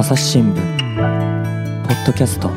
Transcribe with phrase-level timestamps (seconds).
[0.00, 2.48] 朝日新聞ポッドキャスト。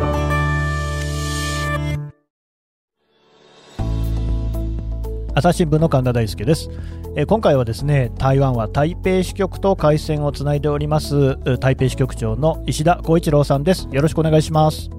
[5.36, 6.70] 朝日新聞の神田大輔です。
[7.18, 13.90] えー今回はですね台湾は台北支局と回線をつないでおりますう台北支局長の石田光一郎さんです。
[13.92, 14.90] よろしくお願いします。
[14.90, 14.96] よ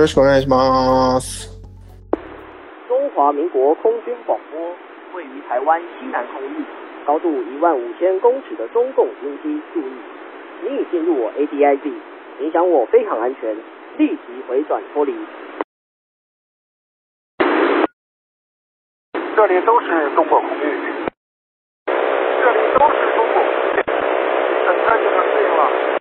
[0.00, 1.46] ろしくお願いします。
[2.10, 4.58] 中华民国空军广播，
[5.14, 6.66] 位于台湾西南空域，
[7.06, 9.94] 高度一万五千公尺的中共军机注意，
[10.60, 11.86] 你已进入我 ADIZ，
[12.40, 13.56] 影响我飞行安全，
[13.96, 15.12] 立即回转脱离。
[19.36, 19.86] 这里都是
[20.16, 21.06] 中国空域，
[21.86, 21.92] 这
[22.52, 23.84] 里都是中国空域，
[24.66, 25.98] 很快就能适应了。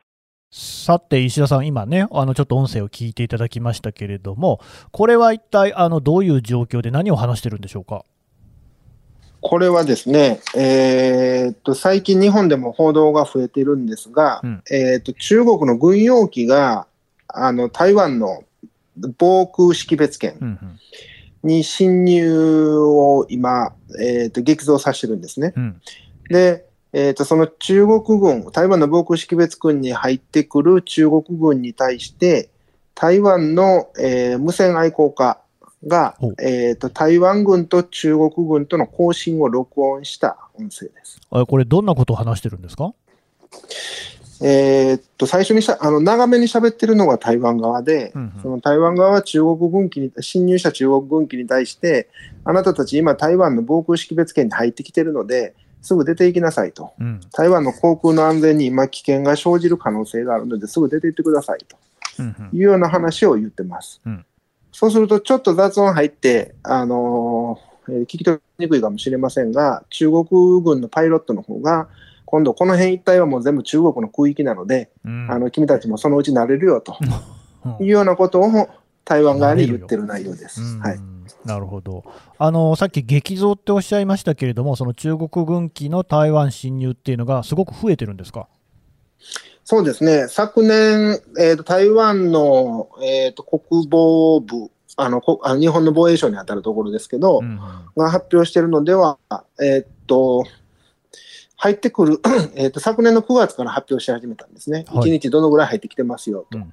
[0.49, 4.60] さて石田さん今ねあのちょっと音声を聞いていただきましたけれども
[4.91, 8.04] これは一体あのどういう状況で何を話してるんでしょうか？
[9.41, 14.63] これはですね、えーっと、最近日本でも報道が増えているんですが、うん。
[14.72, 16.88] えーっと、中国の軍用機が、
[17.27, 18.43] あの、台湾の
[19.18, 20.58] 防空識別圏
[21.43, 25.54] に侵入を今、えーっと、激増させてるんですね。
[25.55, 25.82] うん。
[26.30, 32.49] で、えーっと、その中国軍、台湾の防空識別区に入ってくる中国軍に対して、
[32.96, 35.40] 台湾の、えー無線愛好家
[35.86, 41.20] がえーっと、台湾軍と中国軍との交信を録音した音声です。
[41.30, 42.94] あこれどんなことを話してるんですか？
[44.40, 48.42] えーっと、最初にしゃ、あの、長めに喋ってるのが台湾側で、うんうん。
[48.44, 52.08] その台湾側は中国軍機に、侵入した中国軍機に対して、
[52.44, 56.92] あなたたち今台湾の防空識別圏に入ってきてるので、すぐ出て行きなさいと。
[57.00, 57.20] うん。
[57.34, 61.78] 台湾の航空の安全に今危険が生じる可能性があるので、すぐ出て行ってくださいと。
[62.20, 62.55] うんうん。
[62.55, 64.02] いうような話を言ってます。
[64.06, 64.25] うん
[64.72, 70.25] そうすると、ちょっと雑音入って、あのーえー聞き取りにくいかもしれませんが、中国
[70.62, 71.88] 軍のパイロットの方が、
[72.25, 75.31] 今度この辺一帯はもう全部中国の空域なので、うん。
[75.31, 76.97] あの君たちもそのうち慣れるよと
[77.66, 77.85] うん。
[77.85, 78.69] いうようなことを
[79.06, 80.62] 台湾側に言ってる内容です。
[80.62, 80.79] うん。
[80.81, 81.00] はい、
[81.46, 82.03] なるほど。
[82.38, 88.50] あのさっき激増っておっしゃいましたけれども、その中国軍機の台湾侵入っていうのがすごく増えてるんですか？
[89.70, 97.60] そうですね、昨年、えーと台湾の、えーと国防部あのこあの、日本の防衛省に当たるところですけど、うん
[97.98, 99.18] が発表しているのでは、
[99.62, 100.46] えーっと、
[101.58, 102.22] 入ってくる、
[102.56, 104.86] えと、昨年の9月から発表し始めたんですね。
[104.88, 105.10] はい。
[105.10, 106.58] 1日どのぐらい入ってきてますよと。
[106.58, 106.72] うんうん。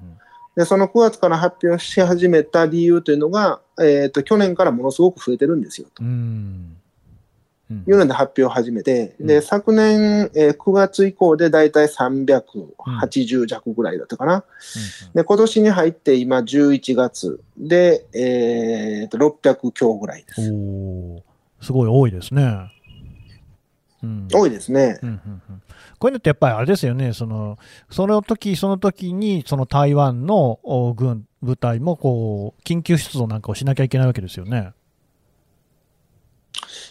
[0.54, 6.04] で、その9月から発表し始めた理由というのが、えーっと、去年からものすごく増えてるんですよと
[7.70, 14.44] いうので発表を始めて、うんで、昨年、えー9月以降でだいたい380弱ぐらいだったかな。
[15.14, 20.52] で、今年に入って今11月で、えーっと、600強ぐらいです。
[21.66, 22.70] すごい多いですね。
[24.02, 24.98] うん多いですね。
[25.02, 25.62] うんうんうん
[25.98, 27.56] こういうのってやっぱりあれですよね、その
[27.88, 34.72] その時その時にその台湾のお軍部隊もこう緊急出動なんかをしなきゃいけないわけですよね。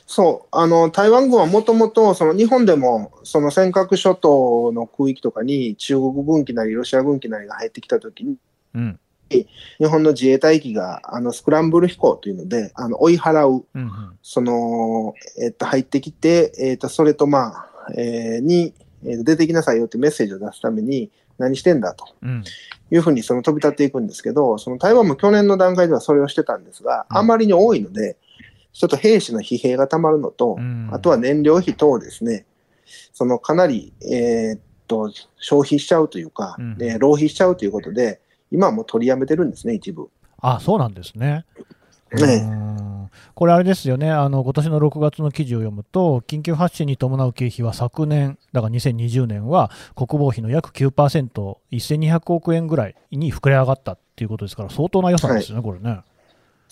[0.05, 8.37] そう、あの、台湾軍はもともと、その日本でも、その尖閣諸島の空域とかに中国軍機なりロシア軍機なりが入ってきたときに、
[8.75, 8.99] うん。
[9.29, 9.47] 日
[9.87, 13.89] 本の自衛隊機が、あの、スクランブル飛行というので、あの、追い払う、うんうん。
[14.21, 18.73] その、えっと、入ってきて、えっと、それとまあ、えーに、
[19.05, 22.43] えーと出てきなさいよってメッセージを出すために、何してんだとうん。
[22.91, 27.17] いうふうにその飛び立っていくんですけど、その台湾も去年の段階ではそれをしてたんですが、うん。
[27.17, 28.17] あまりに多いので、
[28.73, 30.89] ちょっと兵士の疲弊がたまるのと、うん。
[30.91, 32.45] あとは燃料費等ですね、
[33.13, 36.77] そのかなり、えーっと消費しちゃうというか、うん。
[36.81, 38.19] えー浪費しちゃうということで、
[38.51, 40.09] 今はもう取りやめてるんですね、一部。
[40.39, 41.45] あそうなんですね。
[42.13, 42.45] ね。
[42.47, 43.09] うん。
[43.35, 56.01] これあれですよね、あの今年の6月の記事を読むと、緊急発進に伴う経費は昨年、だから2020年は国防費の約9%、1200億円ぐらいに膨れ上がったっていうことですから、相当な予算ですよね、これね。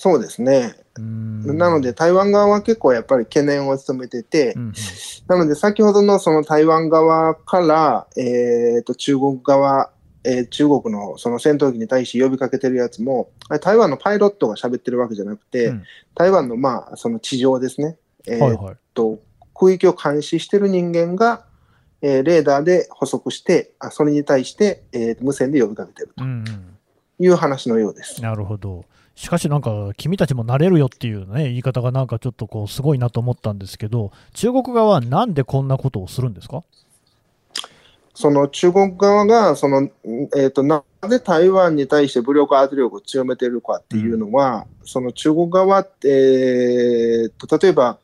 [0.01, 0.73] そうですね。
[0.97, 4.73] うんなので、台湾側は結構やっぱり懸念を務めてて、うんうん
[5.27, 9.91] なので先ほどのその台湾側から、えーっと中国側、
[10.23, 13.29] えー中国のその戦闘機に対して呼びかけてるやつも、
[13.61, 15.83] 台湾のパイロットが喋ってるわけじゃなくて、うん
[16.15, 17.95] 台湾のまあその地上ですね、
[18.25, 19.19] えーはいはいと
[19.53, 21.45] 空域を監視してる人間が、
[22.01, 26.77] えーレーダーで捕捉して、あそれに対して、えー無線で呼びかけてるとうんうん
[27.19, 28.19] いう話のようです。
[28.23, 28.83] なるほど。
[29.15, 36.63] しかしなんか、君たちもなれるよっていうね、言い方がなんかちょっとこう、すごいなと思ったんですけど、中国側はなんでこんなことをするんですか？
[38.13, 39.89] その中国側がその、
[40.35, 47.99] えー、となぜ台湾に対して武力圧力を強めているかっていうのは、その中国側って、えーと例えば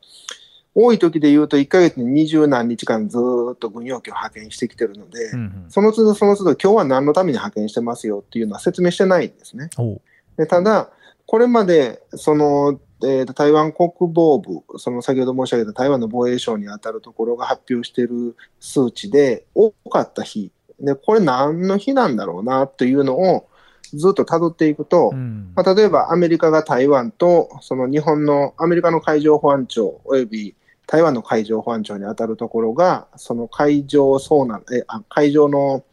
[0.74, 5.66] 多い時で言うと1ヶ月に二十何日間ずーっと軍用機を派遣してきてるので、うんうん。
[5.70, 9.70] その都度その都度今日は何のために派遣してますよっていうのは説明してないんですね。
[10.36, 10.90] でただ、
[11.28, 23.46] これまでその、えーと台湾国防部、その先ほど申し上げた台湾の防衛省に当たるところが発表している数値で多かった日、でこれ何の日なんだろうなというのを
[23.92, 25.52] ずっと辿っていくと、うん。
[25.54, 30.54] まあ、例えばアメリカが台湾とその日本のアメリカの海上保安庁および
[30.86, 35.84] 台湾の海上保安庁に当たるところが、その海上遭難、えあ海上の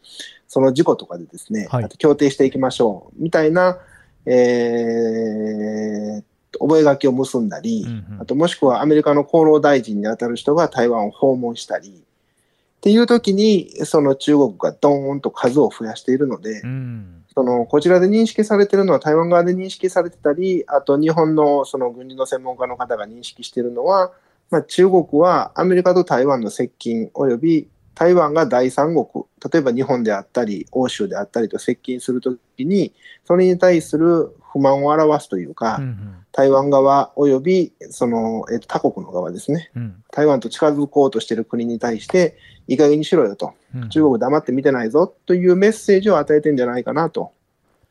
[0.48, 1.88] その事故とかでですね、はい。
[1.98, 3.22] 協定していきましょう。
[3.22, 3.78] みたいな、
[4.26, 8.22] えー覚書を結んだり、うんうん。
[8.22, 17.24] あともしくはアメリカの厚労大臣に当たる人が台湾を訪問したり、っていう時に、その中国がドーンと数を増やしているので、うん。
[17.34, 24.12] そのこちらで認識されているのは台湾側で認識されてたり、あと日本のその軍事の専門家の方が認識しているのは、
[24.50, 32.92] まあ、中国はアメリカと台湾の接近および台湾が第三国、例えば日本であったり、欧州であったりと接近するときに、
[33.24, 36.14] それに対する不満を表すというか、うんうん。
[36.30, 40.04] 台湾側およびその、えっと他国の側ですね、うん。
[40.12, 42.36] 台湾と近づこうとしている国に対して、
[42.68, 43.88] いい加減にしろよと、うん。
[43.88, 47.32] 中国黙って見てないぞというメッセージを与えてんじゃないかなと。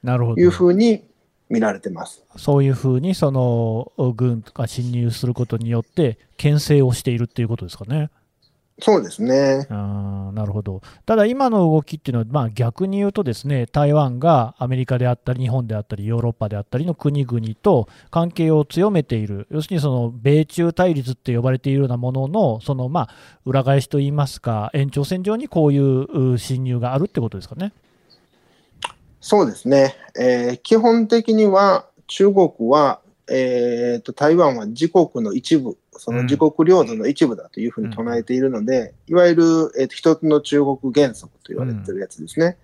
[0.03, 0.39] なるほど。
[0.39, 1.03] いうふうに
[1.49, 2.23] 見られてます。
[2.37, 8.11] そういうふうにその軍が侵入することによって、牽制をしているっていうことですかね。
[8.79, 9.67] そうですね。
[9.69, 10.81] あーなるほど。
[11.05, 23.09] ただ、今の動きっていうのは、まあ、逆に言うとですね、台湾がアメリカであったり、日本であったり、ヨーロッパであったりの国々と関係を強めている、要するにその米中対立って呼ばれているようなものの、そのまあ
[23.45, 27.71] 裏返しといいますか、延長線上にこういうう侵入があるってことですかね。
[29.21, 29.95] そうですね。
[30.19, 32.99] えー基本的には中国は、
[33.29, 39.43] えーと台湾は自国の一部、その自国領土の一部だというふうに唱えているので、いわゆる、
[39.79, 42.57] えーと一つの中国原則と言われてるやつですね。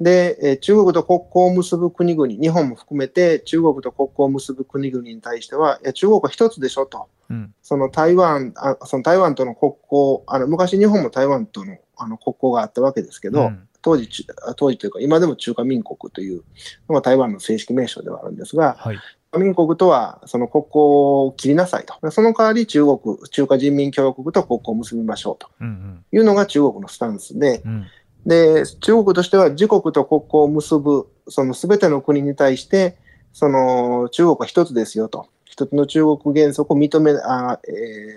[0.00, 7.08] で、えー中国と国交を結ぶ国々、日本も含めて中国と国交を結ぶ国々に対しては、いや中国は一つでしょと。
[7.30, 14.26] うんその台湾、あその台湾との国交、あの昔日本も台湾とのあの国交があったわけですけど、うん当時ち、
[14.56, 16.42] 当時というか今でも中華民国という
[16.88, 18.98] のが台湾の正式名称ではあるんですが、はい。
[19.36, 22.10] 民国とはその国交を切りなさいと。
[22.10, 25.48] その代わり中国、中華人民共和国と国交を結びましょうと。
[25.60, 27.70] うんいうのが中国のスタンスで、うん。
[27.72, 27.86] うん
[28.26, 32.98] で、中国としては自国と国交を結ぶ、その全ての国に対して、
[33.32, 35.28] その中国は一つですよと。
[35.46, 37.70] 一つの中国原則を認め、あえ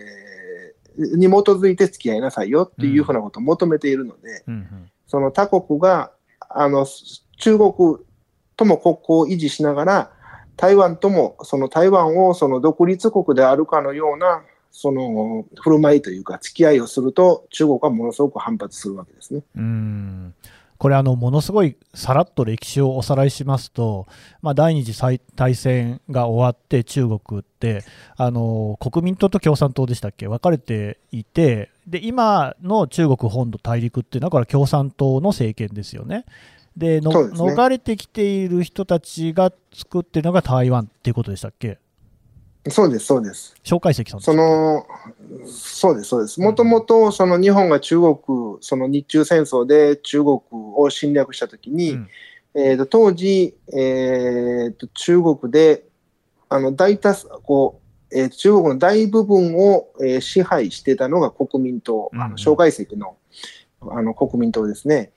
[0.07, 0.21] ー
[0.97, 4.91] に基づいて付き合いなさいよっていうふうなことを求めているので、うんうん。
[5.07, 6.11] その他国が、
[6.49, 6.85] あの、
[7.37, 7.73] 中国
[8.57, 10.11] とも国交を維持しながら、
[10.61, 19.41] 台湾とも、その台湾をその独立国であるかのような、その振る舞いというか、付き合いをすると、中国はものすごく反発するわけですね。
[19.55, 20.35] うん
[20.77, 24.05] これあの、ものすごいさらっと歴史をおさらいしますと、
[24.41, 24.99] まあ、第二次
[25.35, 27.83] 大戦が終わって、中国って
[28.15, 36.25] あの、国民党と共産党でしたっけ、分かれていて、で今の中国本土大陸っていうのは、これは共産党の政権ですよね。
[36.75, 41.79] でね逃れてきている人たちが作ってるのが台湾っていうことでしたっけ、
[42.69, 43.55] そうです、そうです。
[43.63, 44.85] 蒋介石さんですその、
[45.47, 46.39] そうです、そうです。
[46.39, 48.15] もともと、その日本が中国、
[48.61, 52.07] その日中戦争で中国を侵略したときに、うん
[52.53, 55.85] えーと当時、えーと中国で、
[56.49, 63.17] あの、大多数、こう、えー中国の大部分を、えー支配してたのが国民党、うんうんあの蒋介石の
[63.89, 65.11] あの国民党ですね。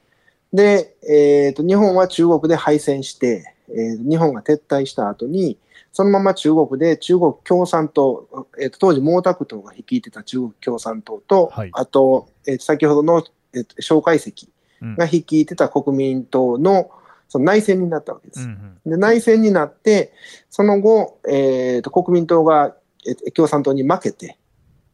[0.55, 5.59] で、えーと、日本は中国で敗戦して、えー日本が撤退した後に、
[5.93, 11.71] そのまま中国で中国共産党、えーと当時毛沢東が率いてた中国共産党と、はい。
[11.73, 14.49] あと、えーと先ほどの、えーと蒋介石
[14.81, 14.97] うん。
[14.97, 16.91] が率いてた国民党の
[17.29, 18.43] その内戦になったわけです。
[18.43, 20.13] うんで内戦になって、
[20.51, 22.77] その後、えーと国民党が、
[23.09, 24.39] えー共産党に負けて、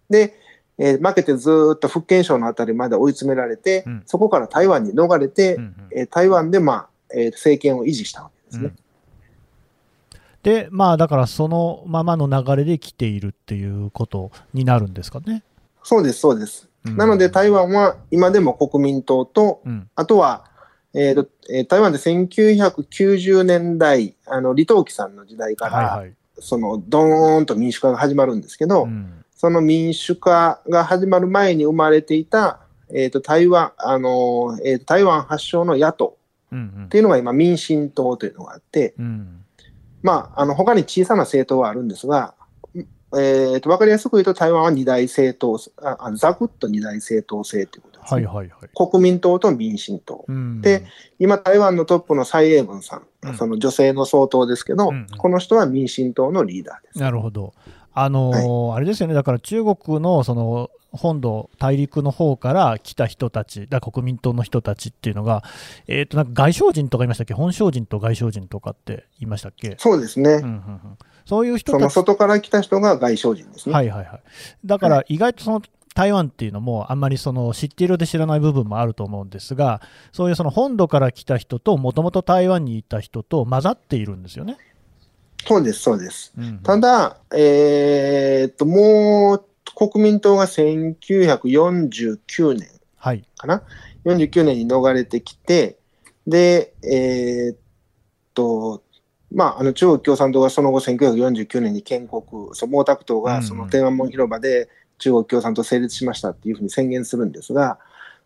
[0.09, 0.40] で、
[0.83, 8.65] えー負けてずーっと福建省のあたりまで追い詰められて、うんそこから台湾に逃れて、うんうんえー台湾で、まあえー政権を維持したわけですね。
[8.67, 8.79] うん
[10.43, 15.43] で、まあ、だからそのままの流れで来ているっていうことになるんですかね。
[15.83, 16.67] そうです、そうです。
[16.87, 20.47] うんなので台湾は今でも国民党と、うんあとは、
[20.95, 26.15] えーとえー台湾で1990年代、あの李登輝さんの時代から、はいはい。
[26.39, 32.61] そのドーンと民主化が始まるんですけど、うんその民主化が始まる前に生まれていた、
[32.93, 36.19] えーと台湾あのーえーと台湾発祥の野党
[36.53, 39.45] うんっていうのが今、民進党というのがあって、うんうん
[40.03, 42.35] まあ、あの他に小さな政党はあるんですが、
[42.75, 48.91] えーと、分かりやすく言うと、台湾は二大政党、ああざくっと二大政党制ということです、ねはいはいはい。
[48.91, 50.27] 国民党と民進党。
[50.29, 50.85] うんで、
[51.19, 56.99] 今、台湾のトップの蔡英文さん、うんその女性の総統ですけど、うんうんこの人は民進党のリーダーです。
[56.99, 57.55] なるほど。
[57.93, 65.45] あのーあれですよね、だから中国のその本土、大陸の方から来た人たち、だ国民党の人たちっていうのが、
[65.87, 70.35] えー、となんか外省人とか言いましたっけ、本省人と外省人とかって言いましたっけ、そうですね。
[70.35, 70.81] うんうんうん、
[71.25, 73.75] そういう人外から来た人が外省人ですね。
[73.75, 74.23] はいはいはい、
[74.65, 75.63] だから意外とその
[75.95, 79.81] 台湾っていうのも、あんまりその知っているようで知らない部分もあると思うんですが、
[80.13, 84.57] そういうその本土から来た人と、もともと台湾にいた人と混ざっているんですよね。
[85.47, 86.35] そうです、そうです。
[86.37, 86.59] うんうん。
[86.59, 89.45] ただ、えーっと、もう
[89.75, 93.63] 国民党が1949年はい、かな、
[94.05, 95.79] 49年に逃れてきて、
[96.27, 97.57] で、えーっ
[98.35, 98.83] と、
[99.33, 104.69] まあ、あの中国共産党がその後、1949年に建国、そう毛沢東がその天安門広場で
[104.99, 107.79] 中国共産党成立しましたっていうふうに宣言するんですが、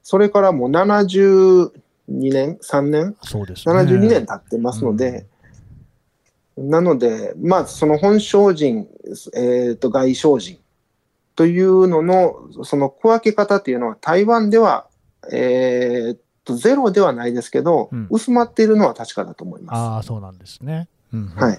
[0.02, 1.70] それからもう72
[2.08, 3.74] 年、3年、そうですね。
[3.74, 5.26] 72年経ってますので、
[6.56, 8.86] なので、まあ、その本省人、
[9.34, 10.58] えー、と外省人。
[11.36, 14.86] というのの、その区分け方っていうのは、台湾では、
[15.32, 18.06] えー、とゼロではないですけど、うん。
[18.10, 19.76] 薄まっているのは確かだと思います。
[19.76, 20.88] ああ、そうなんですね。
[21.12, 21.40] うんうんうんうん。
[21.40, 21.58] はい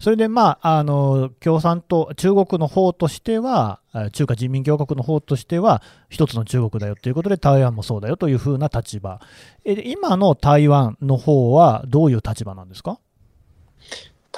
[0.00, 9.20] それで、まあ、あの共産党、中国の方としては、あ中華人民共和国の方としては、一つの中国だよということで、台湾もそうだよというふうな立場、
[9.64, 13.00] えで今の台湾の方はどういう立場なんですか？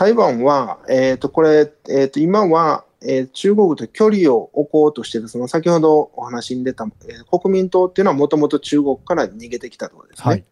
[0.01, 10.25] 台湾は、えー、とこれ、えー、と今は、えー中国と距離を置こうとしている、その先ほどお話に出た、えー国民党っていうのはもともと中国から逃げてきたところですね。
[10.25, 10.45] はい。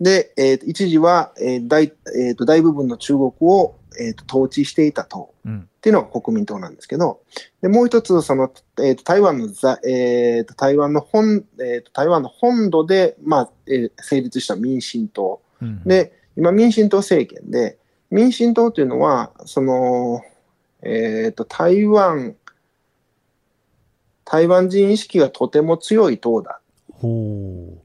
[0.00, 5.60] で、えーと一時は、えー大えーと大部分の中国を、えーと統治していた党うん。
[5.60, 7.20] っていうのが国民党なんですけど、
[7.60, 15.42] でもう一つその、えーと台湾のざ、えーと台湾の本、えーと台湾の本土で、まあえー成立した民進党。
[15.60, 15.84] うん。
[15.84, 17.78] で、今、民進党政権で、
[18.12, 20.20] 民進党というのは、その、
[20.82, 22.36] えーと台湾、
[24.24, 26.60] 台湾人意識がとても強い党だ。
[26.92, 27.78] ほう。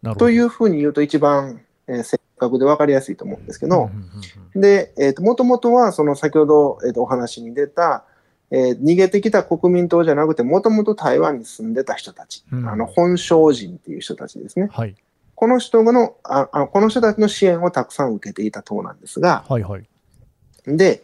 [0.00, 0.14] なるほど。
[0.14, 3.90] というふうに言うと、一番、えー正確で分かりやすいと思うんですけど、
[4.56, 8.04] で、えーと、もともとは、その先ほど、えーとお話に出た、
[8.50, 12.68] えー逃げてきた国民党じゃなくて、もともと台湾に住んでた人たち、うん。
[12.68, 14.68] あの本省人っていう人たちですね。
[14.72, 14.94] はい、
[15.42, 19.88] この人のああ、この人たちの支援をたくさん受けていた党なんですが、はい、はい。
[20.68, 21.02] で、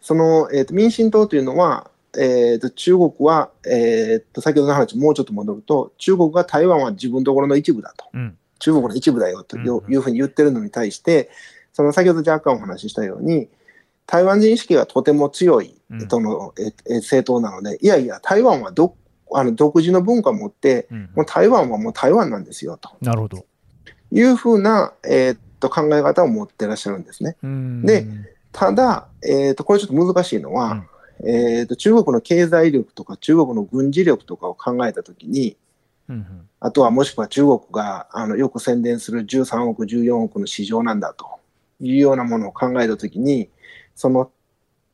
[0.00, 1.88] その、えーと民進党というのは、
[2.18, 8.06] えーと中国は、えーと先ほどの話、もうちょっと戻ると、中国が台湾は自分のところの一部だと。
[8.12, 11.30] うん中国の一部だよというふうに言ってるのに対して、
[11.72, 13.48] その先ほど若干お話ししたように、
[14.06, 18.96] 台湾人意識がとても強いうんその、ええ政党なので、いやいや、台湾はど
[19.32, 23.46] あの独自の文化を持って、うんもう台湾はもう台湾なんですよとなるほど。
[24.12, 27.36] いうふうな、えーっと考え方を持ってらっしゃるんですね。
[27.42, 27.82] うん。
[27.86, 28.06] で
[28.52, 30.84] ただ、えーっとこれちょっと難しいのは、
[31.20, 35.56] えーっと中国の経済力とか中国の軍事力とかを考えたときに、
[36.08, 36.48] うんうん。
[36.60, 41.26] あとはもしくは中国があのよく宣伝する13億、14億の市場なんだと
[41.80, 43.48] いうようなものを考えたときに、
[43.94, 44.30] その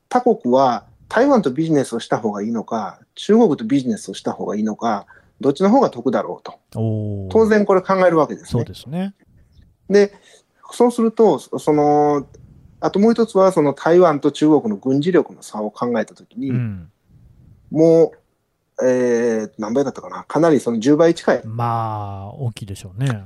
[0.08, 5.06] 他国は台湾とビジネスをした方がいいのか、中国とビジネスをした方がいいのか、
[5.42, 7.28] どっちの方が得だろうと。
[7.30, 8.64] 当然これ考えるわけですそうね。
[8.64, 9.14] ですね。
[9.90, 10.14] で、
[10.70, 12.26] そうすると、そその、
[12.80, 16.90] あともう一つは、その台湾と中国の軍事力の差を考えたときに、うん、
[17.70, 18.12] も
[18.80, 23.24] う、えー、何倍だったかな、かなりその10倍近いまあ、大きいでしょうね。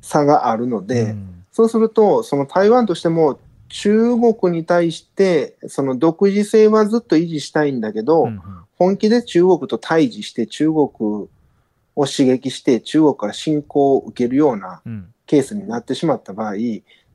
[0.00, 8.40] 差があるので、うんそうすると、その台湾としても、中国に対して、その独自性はずっと維持したいんだけど、うんうん
[8.82, 11.28] 本気で中国と対峙して、中国
[11.94, 16.54] を刺激して、中国から侵攻を受けるようなうんケースになってしまった場合、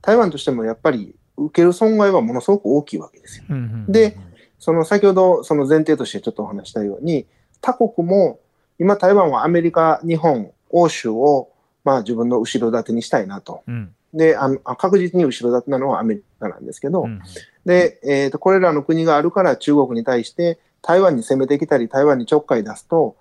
[0.01, 3.45] 台湾としてもやっぱり受ける損害はものすごく大きいわけですよ。
[3.49, 4.17] うんうんで
[4.59, 7.27] その先ほどその前提としてちょっとお話したように、
[7.61, 8.39] 他国も
[8.79, 11.49] 今台湾はアメリカ、日本、欧州を
[11.83, 13.63] まあ自分の後ろ盾にしたいなと。
[13.67, 17.21] うんで、あのあ確実に後ろ盾なのはアメリカなんですけど、うん
[17.65, 23.17] で、えーと、これらの国があるから中国に対して台湾に攻めてきたり、台湾にちょっかい出すと、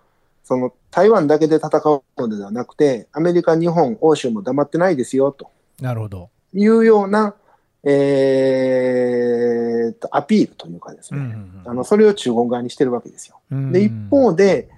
[0.47, 5.51] その台湾だけで戦うのではなくて、アメリカ、日本、欧州も黙ってないですよと
[5.81, 6.31] なるほど。
[6.55, 7.35] いうような、
[7.83, 13.41] えーとアピールというかですね、うんうんあのそれを中国側にしてるわけですよ。
[13.51, 14.69] うんで、一方で、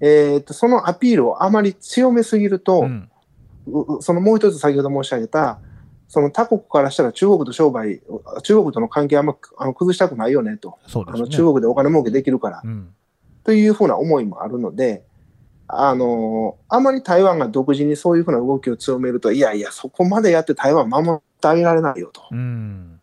[0.00, 3.08] えーと、そのアピールをあまり強めすぎると、うん
[3.68, 5.60] うそのもう一つ先ほど申し上げた、
[6.08, 8.02] その他国からしたら中国と商売、
[8.42, 11.22] 中国との関係あんまあの崩したくないよねと、そうですね。
[11.22, 12.92] あの中国でお金儲けできるから、うん。
[13.44, 15.04] というふうな思いもあるので、
[15.66, 22.22] あのあまり台湾が独自にそういうふうな動きを強めると、いやいや、そこまでやって台湾守ってあげられないよと。
[22.30, 23.00] うん。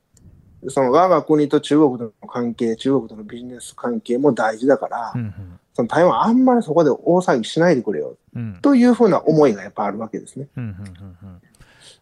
[0.68, 5.34] その我が国と中国との関係、中国とのビジネス関係も大事だから、うん。
[5.74, 8.60] その台湾あんまりそこで大騒ぎしないでくれようん。
[8.62, 10.48] というふうな思いがやっぱあるわけですね。
[10.56, 10.64] うん。
[10.64, 10.70] うん。
[10.70, 11.42] うん。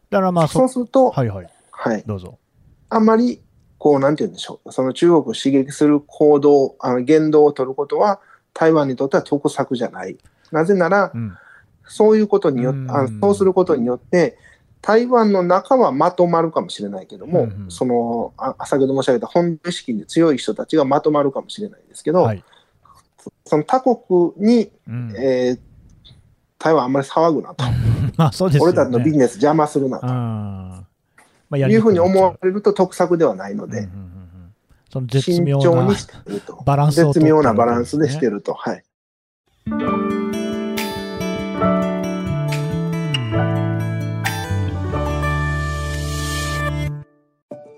[0.10, 1.50] だからまあ、そそうすると、はいはい。
[1.72, 2.38] はい、どうぞ。
[2.90, 3.42] あんまり、
[3.78, 8.20] こう、なんて言うんでしょう、その中国を刺激する行動、あの言動を取ることは、
[8.54, 10.18] 台湾にとっては得策じゃない。
[10.52, 11.38] なぜならう、ん。
[11.86, 14.38] そういうことによって、あうんそうすることによって、
[14.82, 22.44] 台湾の中はまとまるかもしれないけども、うんうんその、あ先ほど申し上げた本部意識に強い人たちがまとまるかもしれないですけど、はい。
[23.46, 23.98] その他国
[24.38, 25.14] に、うん。
[25.18, 25.60] えー
[26.60, 27.64] 台湾あんまり騒ぐなと、
[28.18, 28.74] まあ、そうですよね。
[28.74, 30.04] 俺たちのビジネス邪魔するなうん。
[30.04, 34.09] とまあ、やいうふうに思われると得策ではないので、うんうん
[34.92, 35.96] その絶慎妙な。
[36.66, 38.38] バランスを絶妙なバランスでしてる。
[38.38, 38.54] ると。
[38.54, 38.84] はい。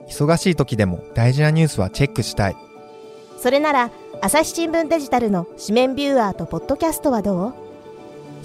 [0.07, 2.55] 忙しい時でも大事なニュースはチェックしたい
[3.39, 3.89] それなら
[4.21, 7.53] 朝日新聞デジタルの紙面ビューアーとポッドキャストはどう？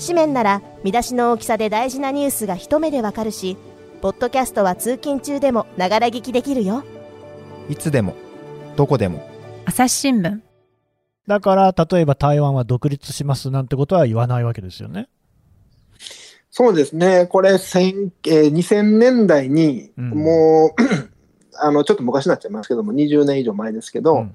[0.01, 3.59] 紙面なら見出しの大きさで大事なニュースが一目でわかるし
[4.01, 6.83] ポッドキャストは通勤中でもながら聞きできるよ
[7.69, 8.15] いつでも
[8.77, 9.27] どこでも
[9.65, 10.41] 朝日新聞
[11.27, 15.09] だから、例えば台湾は独立しますなんてことは言わないわけですよね。
[16.51, 17.27] そうですね。
[17.27, 20.71] これ、1000えー2000年代に、うんもう、
[21.59, 24.35] あの、ちょっと昔になっちゃいますけども、20年以上前ですけど、うん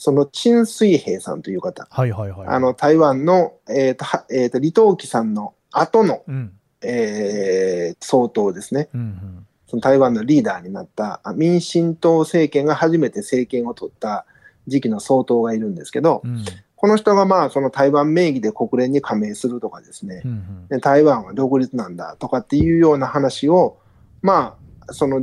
[0.00, 2.46] その陳水平さんという方、はいはいはい。
[2.46, 6.52] あの、台湾の、えっ、と、はえーと、李登輝さんの後の、うん。
[6.82, 8.90] えー総統ですね。
[8.94, 9.46] うんうん。
[9.68, 14.24] その台湾のリーダーになったあ民進党政権が初めて政権を取った
[14.66, 16.44] 時期の総統がいるんですけど、うん。
[16.74, 20.68] この人がまあその台湾名義で国連に加盟するとかですね、うんうん。
[20.68, 23.78] で台湾は独立なんだとかっていうような話を、
[24.22, 24.56] ま
[24.86, 25.22] あ、その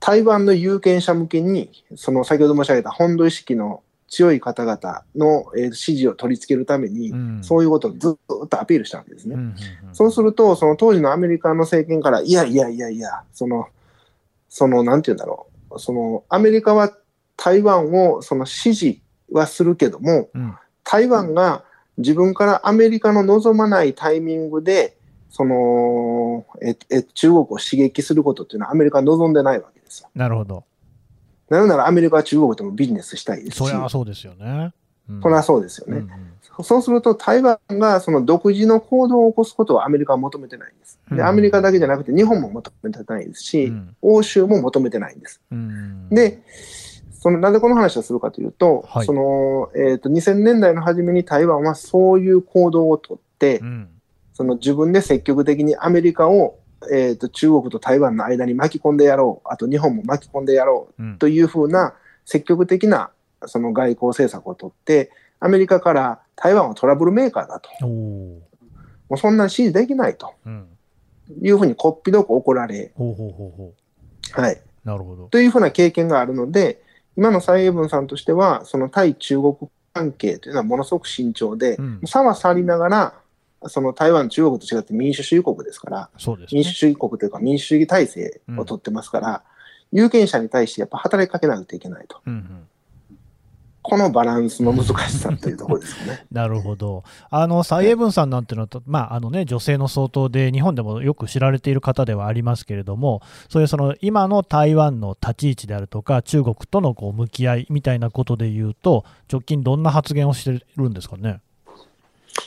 [0.00, 9.34] 台湾の有権者向けに、その先ほど申し上げた本土意識の強い方々の、えー支持を取り付けるために、うんそういうことをずっとアピールしたわけですね。
[9.34, 13.68] うんうんうんそうすると、その当時のアメリカの政権から、いやいやいやいや、その、
[14.48, 16.92] その、なんて言うんだろう、その、アメリカは
[17.36, 20.54] 台湾をその支持はするけども、うん
[20.88, 21.64] 台湾が
[21.98, 24.96] 自分からアメリカの望まないタイミングで、
[25.30, 30.08] その、え、え、中国を刺激することっていうのはアメリカは望んでないわけですよ。
[30.14, 30.64] なるほど。
[31.48, 34.72] なぜならアメリカは中国ともビジネスしたいですし、そりゃそうですよね。
[35.08, 35.98] うんそれはそうですよね。
[35.98, 40.98] うんうんそうすると、台湾がその独自の行動を起こすことをアメリカは求めてないんです。
[41.10, 45.40] うんで、アメリカだけじゃなくて日本も求めてないですし、うん欧州も求めてないんです。
[45.52, 46.40] うんで、
[47.12, 53.88] そのなぜこの話をするかというと、はいそのえー、と2000年代の初めに台湾はそういう行動をとって、うん
[54.32, 56.58] その自分で積極的にアメリカを、
[56.90, 61.18] えー、と中国と台湾の間に巻き込んでやろう、あと日本も巻き込んでやろう。
[61.18, 63.10] というふうな積極的な
[63.46, 65.10] その外交政策をとって、
[65.40, 68.40] アメリカから台湾はトラブルメーカーだと、も
[69.10, 70.34] うそんなん支持できないと。
[70.44, 70.66] うん。
[71.42, 72.92] いうふうにこっぴどく怒られ。
[75.30, 76.82] というふうな経験があるので、
[77.16, 79.56] 今の蔡英文さんとしては、その対中国
[79.92, 82.00] 関係というのはものすごく慎重で、うん。
[82.06, 83.14] 差は去りながら、
[83.68, 86.74] その台湾、中国と違って民主主義国ですから、そうですね民主。
[86.74, 89.42] 主義国というか民主主義体制をとってますから、
[89.92, 92.20] 有権者に対してやっぱ働きかけないといけないと。
[92.26, 92.66] うんうん
[93.88, 96.26] このバランスの難しさというところですよね。
[96.32, 97.04] なるほど。
[97.30, 111.40] あの、蔡英文さんなんてのは、まあ、あのね、女性の総統で、日本でもよく知られている方ではありますけれども、そういうその、今の台湾の立ち位置であるとか、中国とのこう向き合いみたいなことで言うと、直近どんな発言をしてるんですかね？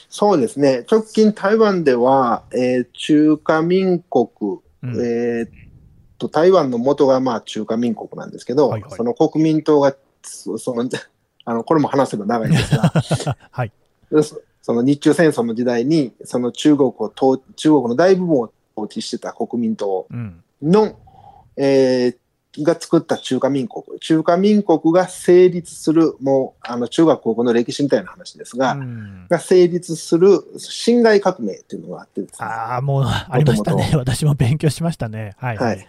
[0.09, 0.85] そうですね。
[0.89, 5.49] 直近台湾では、えー中華民国、うんえーっ
[6.17, 10.89] と、台湾の元がまあ中華民国なんですけど、はいはいその国民党が、そその、
[11.45, 12.93] あの、これも話せば長いんですが、
[13.51, 13.71] はい。
[14.11, 20.43] でそその日中戦争の時代に、その中国を統、中国の大部分を統治してた国民党うん。
[20.61, 20.95] の、
[21.55, 22.17] えー
[22.57, 23.99] が作った中華民国。
[23.99, 32.47] 中華民国が成立する、もう、あの、中学高校の歴史みたいな話ですが、うんが成立する辛亥革命っていうのがあってですね。
[32.47, 33.91] ああ、もうありましたね。
[33.93, 35.35] 私も勉強しましたね。
[35.37, 35.57] はい。
[35.57, 35.87] はい。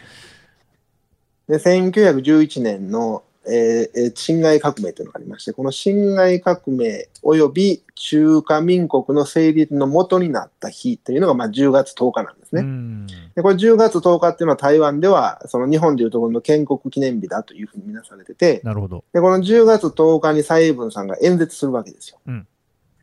[1.49, 12.63] で、1911年のえーえー辛亥革命というのがありまして、この辛亥革命及び中華民国の成立の元になった日というのが、まあ、10月10日なんですね。
[12.63, 19.05] うんでこれ10月10日っていうのは台湾では、その日本でいうところの建国記念日だというふうに見なされてて、なるほど。
[19.13, 22.19] で、この10月10日に蔡英文さんが演説するわけですよ。
[22.27, 22.47] うん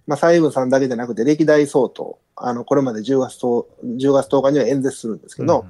[0.08, 3.66] まあ、蔡英文さんだけじゃなくて、歴代総統、あの、これまで10月 10,
[3.98, 5.66] 10月10日には演説するんですけど、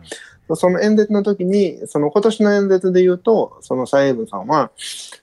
[0.55, 4.71] その演説の時に、その今年の演説で言うと、その蔡英文さんは、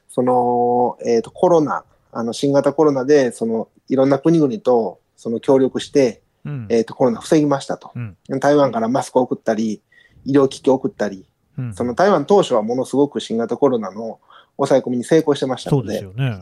[0.09, 7.91] その、えっ、と、コロナ、あの、新型コロナで、その、いろんな国々と、その協力して、うんえっ、と、コロナ防ぎましたと。
[7.95, 9.81] うん台湾からマスクを送ったり、
[10.25, 11.27] 医療機器を送ったり、
[11.59, 14.19] うんその台湾当初はものすごく新型コロナの
[14.57, 16.39] 抑え込みに成功してましたそうので、ですよね。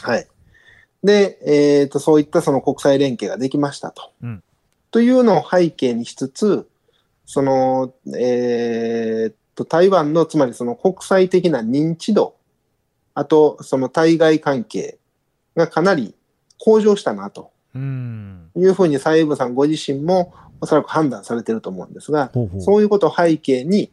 [0.00, 0.26] はい。
[1.02, 1.38] で、
[1.80, 4.12] えっ、と、そういったその国際連携ができましたと。
[4.22, 4.42] うん
[4.94, 6.68] というのを背景にしつつ、
[7.26, 12.36] その、えっと、台湾の、つまりその国際的な認知度、
[13.14, 14.98] あと、その対外関係
[15.54, 16.14] がかなり
[16.58, 18.50] 向上したなとうん。
[18.56, 22.60] いうふうに蔡英文さんご自身もおそらく判断されてると思うんですが、ほうほう。
[22.60, 23.92] そういうことを背景に、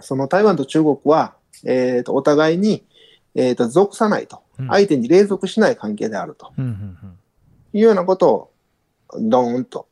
[0.00, 1.34] その台湾と中国は、
[1.64, 2.84] えー、とお互いに、
[3.34, 7.18] えー、と属さないと、うん相手に隷属しない関係であるとうんうん
[7.72, 8.50] いうようなことを、
[9.18, 9.86] ドーンと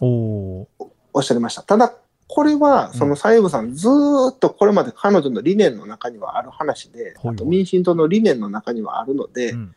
[0.00, 0.08] うん。
[0.08, 1.62] おーおっしゃりました。
[1.62, 1.92] ただ、
[2.32, 9.74] これは、その蔡英文さん、ずーっとこれまで彼女の理念の中にはある話で、あと民進党の理念の中にはあるので、うん。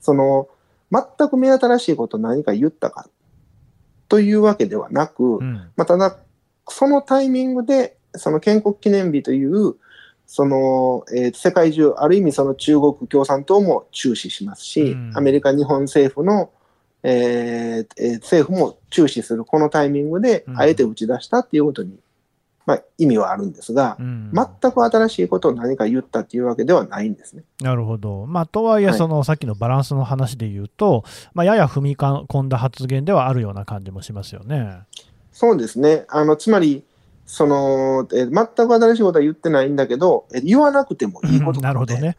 [0.00, 0.48] その、
[0.92, 3.08] 全く目新しいことを何か言ったか
[4.10, 5.54] というわけではなく、うん。
[5.76, 6.18] まあ、ただ、
[6.68, 9.76] そのタイミングで、その建国記念日という、
[10.26, 15.12] その、えー世界中、ある意味その中国共産党も注視しますし、うん。
[15.14, 16.50] アメリカ、日本政府の、
[17.06, 21.98] えーえー政府も注視するこのタイミングでう、んあえて打ち出したっていうことに、
[22.66, 27.42] まあ、意味はあるんですがう、ん全く新しいことを何か言ったっていうわけではないんですね。
[27.60, 28.24] なるほど。
[28.26, 34.78] まあ、とはいえ、はいその、さっきのバランスの話で言うと、まあ、やや踏み込んだ発言ではあるような感じもしますよね。
[35.32, 36.04] そうですね。
[36.08, 36.84] あの、つまり、
[37.26, 42.16] その、えー全く新しいことは言ってないんだけど、えー言わなくてもいいことなるほのでどね。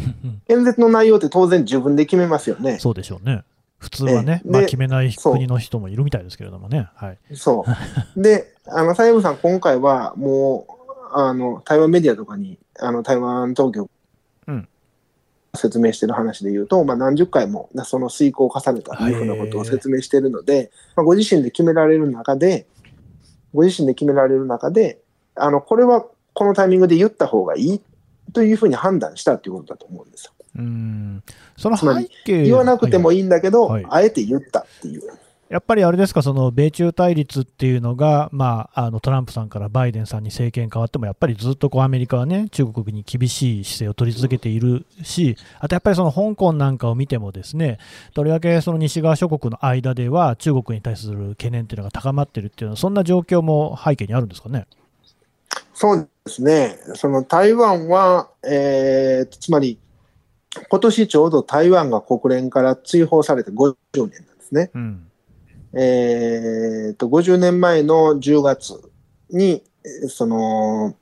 [0.48, 2.78] 演説の内容って当然自分で決めますよね。
[2.78, 3.44] そうでしょうね。
[3.82, 6.88] 普通はね、まあ決めない国の人もいるみたいですけれどもね。
[6.94, 7.18] はい。
[7.34, 7.72] そう。
[8.20, 13.90] で、あの、蔡英文さん、今回はもう、あの、台湾メディアとかに、あの、台湾当局、
[14.46, 14.68] うん
[15.54, 22.66] 説明してる話で言うと、まあ、何十回もその遂行を重ねたというふうなことを説明しているので、まあ、ご自身で決められる中で、
[23.52, 25.02] ご自身で決められる中で、
[25.34, 27.82] あの、これはこのタイミングで言った方がいい
[28.32, 30.32] というふうに判断したということだと思うんですよ。
[30.56, 31.22] うん。
[31.56, 31.86] その背
[32.24, 35.02] 景言わなくてもいいんだけど、はいあえて言ったっていう。
[35.48, 47.76] やっぱりあれですか、その米中対立っていうのが、まあ、あのトランプさんからバイデンさんに政権変わっても、やっぱりずっとこうアメリカはね、中国に厳しい姿勢を取り続けているし、あとやっぱりその香港なんかを見ても、ですね
[48.14, 54.66] とりわけその西側諸国の間では、中国に対する懸念っていうのが高まっているっていうのは、そんな状況も背景にあるんですかね？
[55.74, 56.78] そうですね。
[56.94, 59.78] その台湾は、えーつまり、
[60.68, 64.70] 今年ちょうど台湾が国連から追放されて50年なんですね。
[64.74, 65.10] うん。
[65.74, 68.74] えーと、50年前の10月
[69.30, 70.94] に、えーその、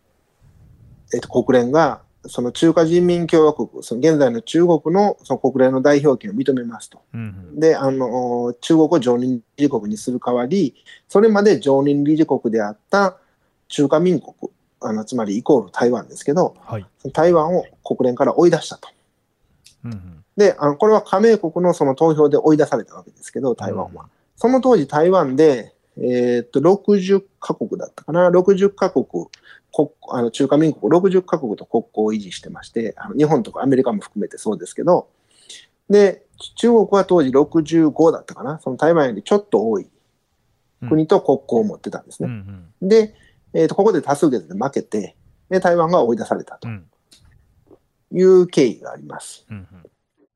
[1.12, 7.02] えーと、国連が、その中華人民共和国、その現在の中国のその国連の代表権を認めますと。
[7.12, 10.74] うんで、あの、中国を常任理事国にする代わり、
[11.08, 13.16] それまで常任理事国であった
[13.68, 14.34] 中華民国、
[14.80, 16.86] あの、つまりイコール台湾ですけど、はい。
[17.12, 18.88] 台湾を国連から追い出したと。
[19.84, 24.08] うんで、あのこれは加盟国のその投票で追い出されたわけですけど、台湾は。
[24.36, 29.04] その当時、台湾で、えーっと、60カ国だったかな、60カ国、
[29.72, 35.08] 国あの中華民国60カ国と国交を維持してまして、あの日本とかアメリカも含めてそうですけど、
[35.90, 36.24] で、
[36.56, 39.90] 中国は当時65だったかな、その台湾よりちょっと多い
[40.88, 42.32] 国と国交を持ってたんですうんう
[42.80, 42.86] ね。
[42.86, 42.88] ん。
[42.88, 43.14] で、
[43.52, 45.16] えーっと、ここで多数決で負けて、
[45.50, 46.68] で、台湾が追い出されたと。
[46.68, 46.86] うん
[48.12, 49.46] いう経緯があります。
[49.51, 49.90] うんうん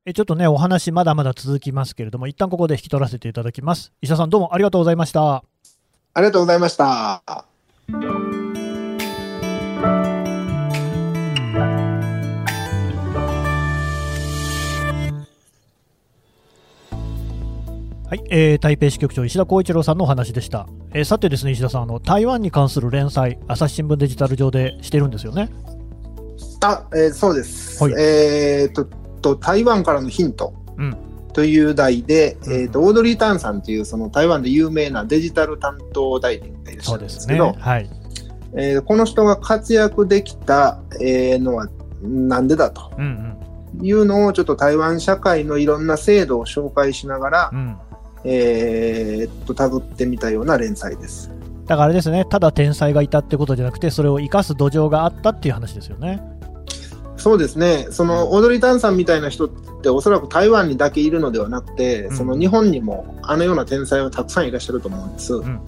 [0.07, 3.91] えちょっとね、お話まだまだ続きますけれども、一旦ここで引き取らせていただきます。
[4.03, 5.37] 石田さん、どうもありがとうございました。
[5.37, 5.43] あ
[6.17, 7.23] りがとうございました。
[18.07, 25.49] はい、えー台北支局長石田浩一郎さんのお話でした、えーさてですね石田さんあの台湾に関する連載朝日新聞デジタル上でしてるんですよね
[26.69, 27.83] あ、えーそうです。
[27.83, 27.93] はい。
[27.97, 28.87] えーと
[29.21, 30.53] と、台湾からのヒント。
[30.77, 30.97] うん。
[31.33, 32.53] という題で、うん。
[32.53, 37.57] えーと、オードリー・タンさんというその台湾で有名なデジタル担当代理がいらっしゃるんですすけど、ね。
[37.59, 37.89] はい。
[38.53, 41.67] えーこの人が活躍できた、えーのは、
[42.01, 43.35] なんでだとうん
[43.81, 47.77] いうのをちょっと台湾社会のいろんな制度を紹介しながら、うんうん。
[48.23, 51.29] えーっと、辿ってみたような連載です。
[51.65, 56.21] だからあれですね、ただ天才がいたってことじゃなくて、それを生かす土壌があったっていう話ですよね。
[57.17, 59.49] そうですね、その踊り炭さんみたいな人っ
[59.81, 65.33] て、おそらく台湾にだけいるのではなくて、うんその日本にもあのような天才はたくさんいらっしゃると思うんです。
[65.39, 65.61] ん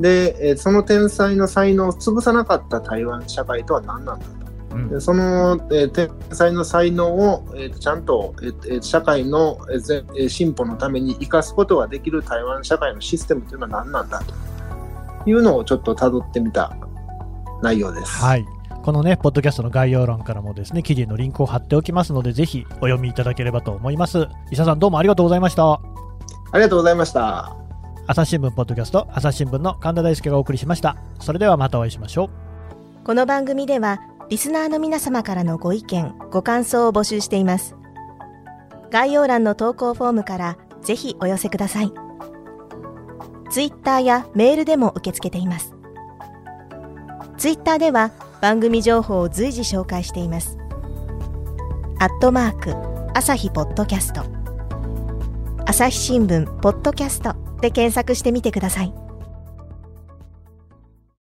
[0.00, 4.76] で、えーその天才の才能を潰さなかった台湾社会とは何なんだと。
[4.76, 8.34] うんでその、えー天才の才能を、えーちゃんと、
[8.68, 9.58] え社会の、
[10.16, 14.22] え進歩のために生かすことができる台湾社会のシステムというのは何なんだ
[15.24, 16.76] というのをちょっと辿ってみた
[17.62, 18.12] 内容です。
[18.22, 18.46] はい。
[18.84, 24.28] このね、ポッドキャストの概要欄からもですね、記事のリンクを貼っておきますので、ぜひお読みいただければと思います。
[24.50, 25.72] 伊佐さん、どうもありがとうございました。
[25.72, 25.80] あ
[26.54, 27.56] りがとうございました。
[28.06, 30.96] 朝日新聞ポッドキャスト、朝日新聞の神田大輔がお送りしました。
[31.18, 32.44] それではまたお会いしましょう。
[33.04, 37.76] この番組ではリスナーの皆様からのご意見ご感想を募集しています
[38.90, 41.92] 概要欄の投稿フォームからぜひお寄せください
[43.50, 45.74] ツイッターやメールでも受け付けています
[47.36, 48.10] ツイッターでは
[48.44, 50.58] 番組情報を随時紹介しています。
[51.98, 52.74] アットマーク
[53.14, 54.22] 朝日ポッドキャスト。
[55.64, 59.03] 朝日新聞ポッドキャストで検索してみてください。